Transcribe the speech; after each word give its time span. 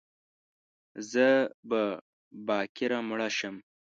زه 1.11 1.27
به 1.69 1.81
باکره 2.47 2.99
مړه 3.09 3.29
شم 3.37 3.55